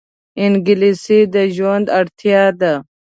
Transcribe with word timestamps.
انګلیسي 0.43 1.19
د 1.33 1.35
ژوند 1.55 1.85
اړتیا 1.99 2.43
ده 2.59 2.73